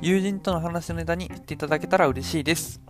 [0.00, 2.80] 友人との話のネタにしていただけたら嬉しいです。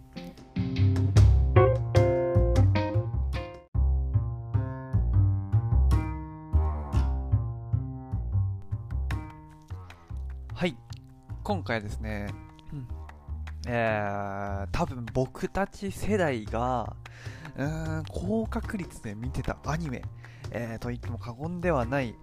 [10.54, 10.76] はい。
[11.42, 12.26] 今回はですね、
[12.74, 12.86] うん
[13.66, 16.94] えー、多分僕たち世代が、
[17.56, 20.02] うーん、高確率で見てたアニメ、
[20.50, 22.14] えー、と言っても過言ではない、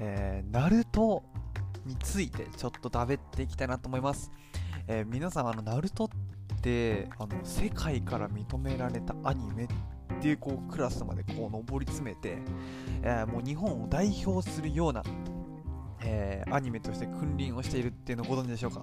[0.00, 1.22] えー、ナルト
[1.84, 4.30] についてちょっと食べていきたいなと思います。
[4.86, 6.08] えー、皆さん、あの、ナルトっ
[6.60, 9.68] て、あの、世界から認められたアニメっ
[10.20, 12.38] ていう、こう、クラスまでこう、上り詰めて、
[13.02, 15.02] えーもう日本を代表するような、
[16.04, 18.82] えーアニメとして君臨をしているっていうのをご存知でしょうか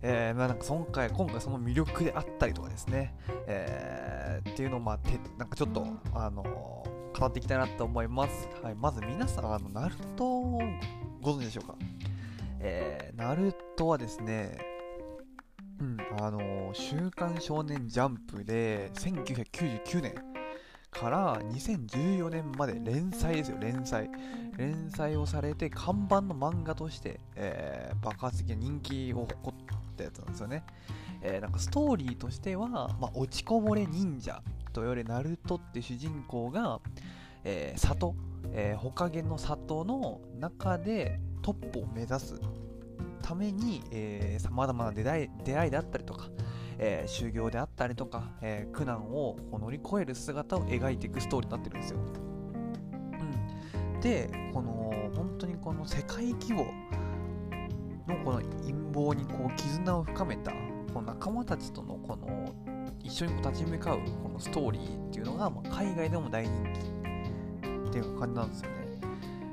[0.00, 3.14] えーまあ、なんか今回今回その魅力であったりとかですね、
[3.46, 6.42] えーっていうのをまあてなんかちょっとあの
[7.18, 8.48] 語っていきたいなと思います。
[8.62, 10.60] はい、まず皆さんあのナルトを
[11.20, 11.74] ご存知でしょうか
[12.60, 14.58] えー、ナルトはですね、
[15.80, 20.14] うん、あの週刊少年ジャンプで1999年
[20.90, 24.10] から2014年まで連載ですよ、連載。
[24.56, 30.64] 連載をされて、看板の漫画として、えー爆発的な人気を誇ったやつなんですよね。
[31.22, 36.80] えーなんかストーリーとしては、まあ、落ちこぼれ忍者と言われナルトって主人公が、
[37.44, 38.14] えー里、
[38.52, 42.40] えー、ほかげの里の中でトップを目指す
[43.22, 43.82] ために
[44.38, 46.28] さまざまな出会い出会いであったりとか、
[46.78, 52.00] えー修行であったりとか、えー苦難を乗り越える姿を描いていくストーリーになってるんですよ。
[53.94, 56.66] うん、でこの本当にこの世界規模
[58.06, 60.52] のこの陰謀にこう絆を深めた
[60.92, 62.52] この仲間たちとのこの
[63.02, 68.87] 一緒にこう立ち向かうこのストーリーっていうのが、まあ、海外でも大人気っていう感じなんですよね。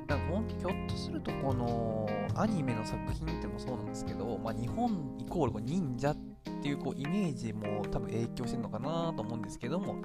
[0.08, 6.18] なんかほんとひょっとするとこのアニメの作品ってもそうなんですけど、まあ、日本イコールこう忍者っ
[6.62, 9.98] ていうこうイメージも多分影響してるのかなと思うんですけども、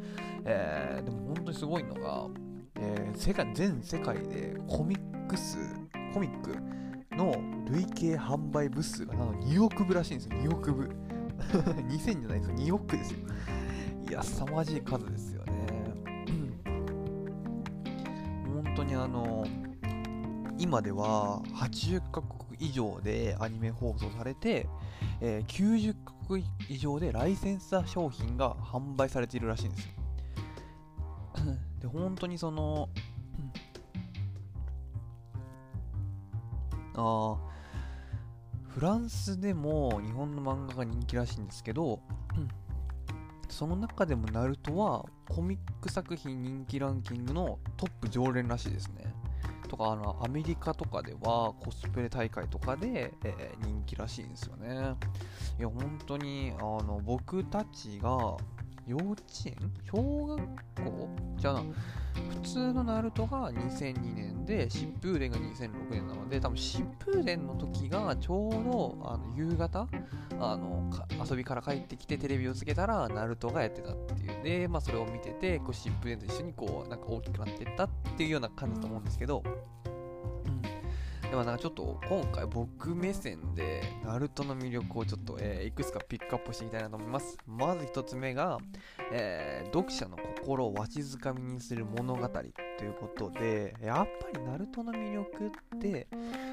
[0.45, 2.27] えーでも本当にすごいのが、
[2.77, 5.59] えー世界全世界でコミック数
[6.15, 6.57] コミック
[7.17, 7.35] の
[7.71, 10.37] 累計販売部数がなんと2億部らしいんですよ。
[10.37, 10.91] 2億部。
[11.89, 12.57] 2000じゃないですよ。
[12.57, 13.19] 2億ですよ。
[14.09, 15.53] いや凄まじい数ですよね。
[18.65, 19.45] 本当にあの
[20.61, 24.69] 今では80カ国以上でアニメ放送されて、
[25.23, 29.93] えー90カ国以上でライセンス商品が販売されているらしいんですよ。
[31.81, 32.91] で、本当にその、
[36.95, 37.37] あー
[38.69, 42.01] フランスでも日本の漫画が人気らしいんですけど、
[43.49, 49.10] その中でもナルトはコミック作品人気ランキングのトップ常連らしいですね。
[49.71, 54.97] とかあのアメリカとかではコスプレ大会とかで、えー人気らしいんですよね。
[55.59, 58.37] いや本当にあの僕たちが
[58.91, 59.57] 幼稚園？
[59.85, 60.39] 小学
[60.85, 61.09] 校？
[61.37, 61.63] じゃあ
[62.43, 69.87] 普通のナルトが2002年で疾風伝が2006年なので多分疾風伝の時がちょうどあの夕方？
[70.43, 70.91] あの
[71.23, 74.43] 遊びから帰ってきてテレビをつけたらナルトがやってたっていう。
[74.43, 79.43] で、まあ、それを見ててこう疾風伝と一緒にこうなんか大きくなってったっていうような感じだと思うんですけど、
[81.31, 87.39] でもなんかちょっと今回僕目線でナルトの魅力をちょっと、えーいくつかピックアップしていきたいなと思います。
[87.47, 88.59] まず一つ目が、
[89.13, 96.09] えー読者の心をわしづかみにする物語ということでやっぱりナルトの魅力って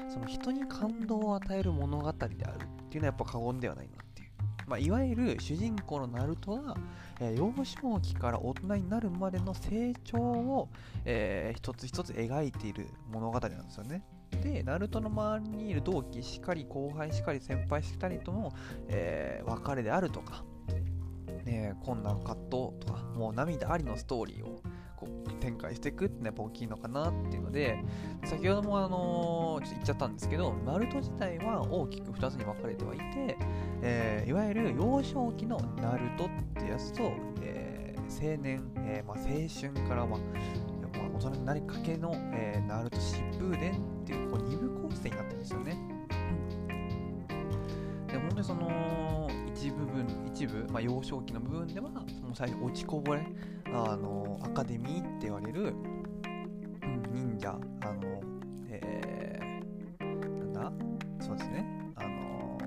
[0.08, 4.30] その人に感動を与える物語であるっていうのはやっぱ過言ではないなっていう、
[4.68, 6.76] まあ、いわゆる主人公のナルトが、
[7.20, 10.68] えー幼少期から大人になるまでの成長を、
[11.04, 14.04] えー一つ一つ描いている物語なんですよね。
[14.42, 18.52] で、ナルトの周りにいる同期しかり後輩しかり先輩しかりとの、
[18.88, 20.44] えー別れであるとか、
[21.46, 24.60] えー困難葛藤とかもう涙ありのストーリーを
[24.96, 27.78] こう展開していくっていうのはやっぱ大きいのかなっていうので
[28.24, 33.36] 先ほどもあのーちょっと言っちゃったんですけどナルト自体は大きく2つに分かれてはいて、
[33.82, 36.28] えーいわゆる幼少期のナルトっ
[36.62, 37.12] てやつと、
[37.42, 40.20] えー青年、えーまあ、青春から、まあ
[41.18, 45.76] 大人になりかけの、えーナルト疾風伝っていうこう二部構成になってるんですよね。
[48.06, 52.04] で本当にその一部分一部、まあ、幼少期の部分ではもう
[52.34, 53.26] 最初落ちこぼれ
[53.66, 55.74] あのアカデミーって言われる、
[56.82, 58.20] うん、忍者あの
[58.70, 61.66] えー、なんだそうですね
[61.96, 62.58] あの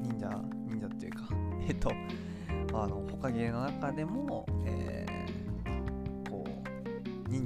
[0.00, 0.28] 忍者
[0.66, 1.20] 忍者っていうか
[1.68, 1.92] えっと
[2.72, 4.99] あのほかげの中でも、えー、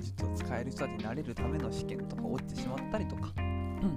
[0.04, 3.96] 術を使える人たちになれるための試験とか落ちてしまったりとか、うん、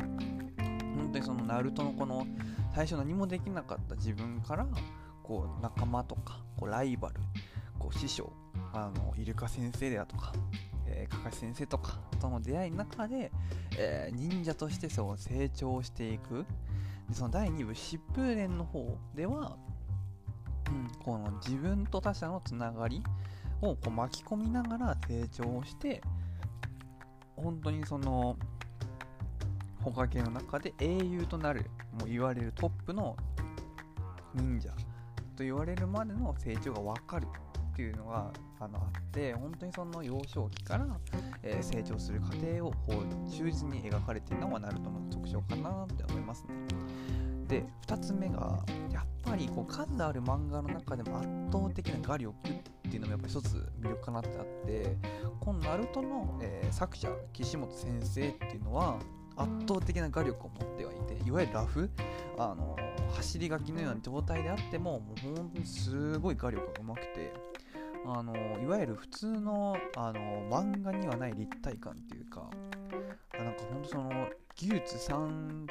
[0.98, 2.26] 本当にそのナルトのこの
[2.74, 4.68] 最初何もできなかった自分から
[5.24, 7.16] こう仲間とかこうライバル
[7.80, 8.32] こう師匠
[8.74, 10.34] あのイルカ先生であとか、
[10.88, 13.32] えー、かかし先生とかとの出会いの中で、
[13.78, 16.46] えー、忍者としてそう成長していく。
[17.10, 19.58] でその第2部疾風伝の方では、
[20.70, 23.02] うん、この自分と他者のつながり
[23.62, 26.02] をこう巻き込みながら成長して
[27.36, 28.38] 本当にその
[29.82, 31.66] ほかげの中で英雄となる
[32.00, 33.16] もう言われるトップの
[34.34, 34.70] 忍者
[35.36, 37.28] と言われるまでの成長が分かる
[37.74, 40.88] っていうのがあのあって本当にその幼少期から、
[41.44, 46.50] えー、成長する過程をこう忠実に描かれているのがナルトの特徴かなって思いますね。
[47.48, 52.54] で2つ目がやっぱりこう数ある漫画の中でも圧倒的な画力っ
[52.88, 54.98] っていうのもやっぱり一つ魅力かなってあって
[55.40, 58.98] このナルトの、えー、作者岸本先生っていうのは
[59.36, 61.90] 圧倒的な画力を持ってはいていわゆるラフ
[62.38, 62.76] あの
[63.16, 67.34] 走り書きのような状態であってももう本当にすごい画力がうまくて
[68.06, 70.20] あのいわゆる普通のあの
[70.50, 72.50] 漫画にはない立体感っていうか
[73.38, 75.68] なんか本当その技術三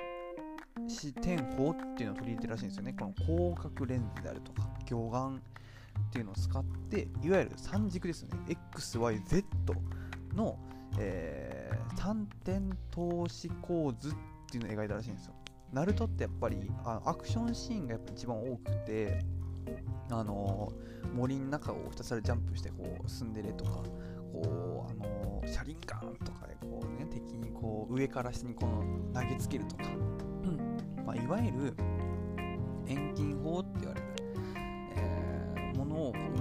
[0.87, 2.93] 視点法っていうのを取り入れてるらしいんですよね。
[2.93, 5.43] この広角レンズであるとか魚眼
[5.99, 8.57] っていうのを使っていわゆる三軸ですよね。
[8.75, 9.45] XYZ
[10.35, 10.59] の
[10.99, 14.13] えー、3点投資構図っ
[14.51, 15.35] ていうのを描いたらしいんですよ。
[15.73, 19.19] ナルトってやっぱりあアクションシーンがやっぱ一番多くて、
[20.11, 23.71] あのー、森の中をひたすらジャンプしてこう進んでれとか、
[24.33, 29.85] こう、あのー、車輪ガンとかでこうね、敵にこう上から下にこの投げつけるとか、
[30.45, 31.05] うん。
[31.05, 31.75] まあ、いわゆる
[32.87, 34.07] 遠近法って言われる、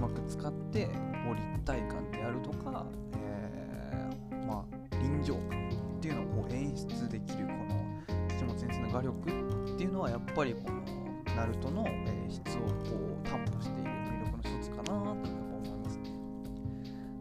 [0.06, 2.86] まく使ってこう立体感であるとか、
[3.16, 4.08] え
[4.46, 5.68] まあ、臨場感
[5.98, 9.28] っていうのをこう演出できるこの岸本先生の画力
[9.74, 10.82] っていうのはやっぱりこの
[11.34, 15.16] ナルトの、え、質をこう担保している魅力の一つかなと思
[15.66, 16.10] いますね。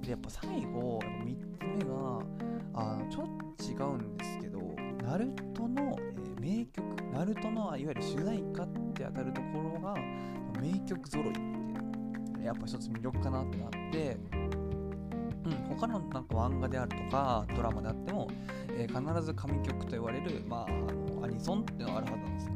[0.03, 2.19] でやっぱ最後3つ目が
[2.75, 3.25] あのちょっ
[3.57, 4.59] と違うんですけど
[5.03, 9.95] ナルトの、え、名曲ナルトのいわゆる主題歌って当たるところが
[10.61, 11.64] 名曲揃いっ
[12.45, 14.17] やっぱ一つ魅力かなってなって
[15.45, 18.27] うん、他のなんか漫画であるとかドラマであっても、
[18.69, 22.51] えー、必ず神曲と言われる、まあ、あのアニソンっていうのがあるはずなんですよ。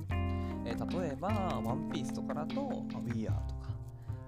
[0.66, 1.28] えー、例えば、
[1.64, 3.70] ワンピースとかだと、まあ、We Are とか、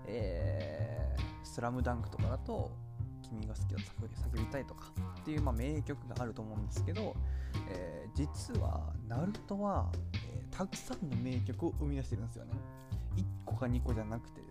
[0.07, 2.71] えー、スラムダンクとかだと、
[3.23, 3.83] 君が好きだと
[4.37, 4.91] 叫びたいとか
[5.21, 7.15] っていう、まあ、名曲があると思うんですけど、
[7.69, 12.51] えー、実は、ナルトは、えー、たくさんの名曲を生み出してるんですよね。
[13.17, 14.50] 1個か2個じゃなくてで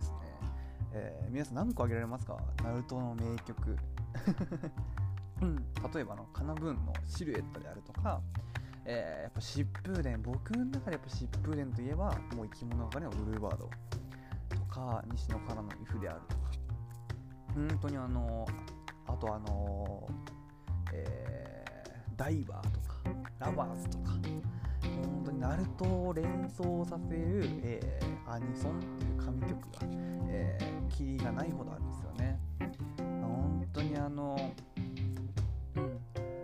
[0.93, 2.37] えー、皆さん何個挙げられますか？
[2.63, 3.77] ナルトの名曲。
[5.41, 5.55] うん、
[5.93, 8.21] 例えばのカナブーンのシルエットであるとか、
[8.85, 10.21] えー、やっぱ疾風伝。
[10.21, 13.69] 僕の中でやっぱ疾風伝といえばもう生き物がねブルーバード。
[14.49, 16.41] とか西野カナのイフであるとか。
[17.53, 18.47] 本当にあの
[19.07, 20.07] あとあの
[20.93, 22.95] えー、ダイバーとか
[23.39, 24.11] ラバーズとか
[25.41, 29.79] ナルトを連想させる、えー、アニソンっていう神曲が、
[30.29, 32.39] えー、キリがないほどあるんですよね。
[32.99, 34.37] 本当にあの、
[35.75, 35.99] うん、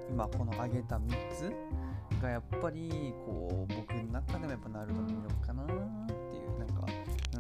[0.10, 1.54] 今この挙げた3つ
[2.20, 6.86] がやっぱりこう僕の中でもやっぱナルトの魅力かなっていうなんか
[7.36, 7.38] う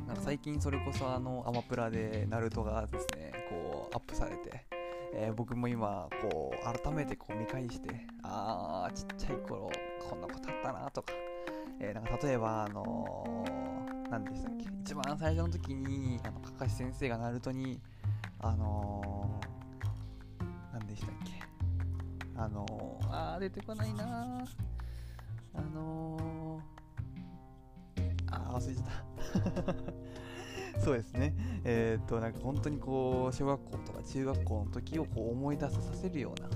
[0.00, 4.66] んなんか最近それこそあのアマプラでナルトがですねこうアップされて
[5.18, 9.70] えー、僕も今こう改めてこう見返してああちっちゃい頃
[10.08, 11.14] こんなことあったなとか、
[11.80, 14.66] えー、なんか例えばあのー、何でしたっけ。
[14.82, 17.80] 一番最初の時にあのかかし先生がナルトに
[18.40, 21.32] あのー、何でしたっけ。
[22.36, 24.44] あのー、あー出てこないな
[25.54, 29.82] あのー、あー忘れちゃった。
[30.84, 31.34] そうですね。
[31.64, 36.48] えっ、となんか本当にこう小学校とか中学校の時をこう思い出させるような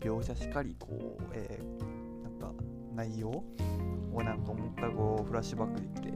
[0.00, 2.52] 描写しかりこう、えー、なんか
[2.94, 3.44] 内容
[4.12, 6.14] をなんかもう一回こうフラッシュバックできて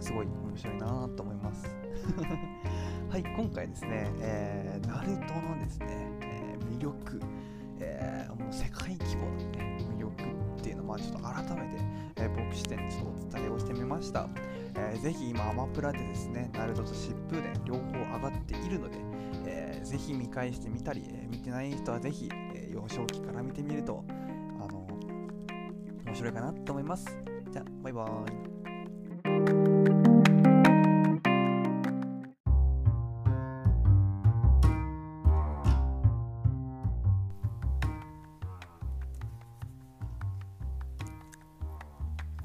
[0.00, 1.66] すごい面白いなと思います。
[3.08, 5.86] はい、今回ですね、えー、ナルトのですね、
[6.22, 7.20] えー、魅力、
[7.78, 10.12] えー、もう世界規模の、ね、魅力
[10.58, 11.82] っていうのを、まあ、ちょっと改めて、
[12.16, 14.28] えー、僕視点ちょっとお伝えをしてみました。
[14.74, 17.80] えー、ぜひ今アマプラでですね、ナルトと疾風伝両方
[18.14, 18.98] 上がっているので、
[19.46, 24.86] えー、ぜひ見返してみたり、えー、見てない人はぜひ、え、幼少期から見てみると、あの
[26.04, 27.06] 面白いかなと思います。
[27.50, 28.55] じゃあ、バイバーイ。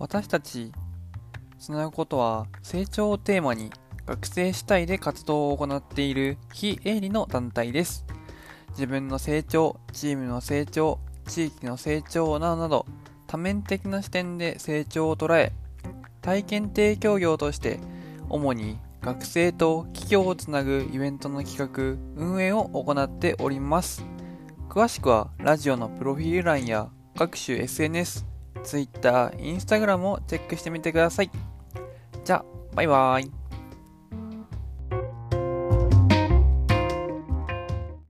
[0.02, 0.72] 私たち
[1.60, 3.70] つなぐことは成長をテーマに
[4.08, 8.04] 学生主体で活動を行っている非営利の団体です。
[8.70, 12.88] 自分の成長、チームの成長、地域の成長などなど
[13.28, 15.54] 多面的な視点で成長を捉え
[16.24, 17.80] 体験提供業として
[18.28, 24.04] 主に学生と企業をつなぐイベントの企画、運営を行っております。
[24.68, 28.31] 詳しくはラジオのプロフィール欄や各種 SNS、
[28.64, 31.32] Twitter、Instagram をチェックしてみてください。
[32.24, 33.41] じゃあ、バイバーイ。